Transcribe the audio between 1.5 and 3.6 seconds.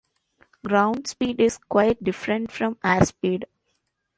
quite different from airspeed.